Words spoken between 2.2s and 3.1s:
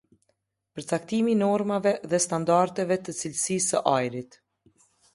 standardeve